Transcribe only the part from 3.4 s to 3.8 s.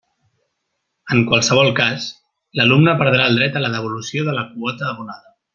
dret a la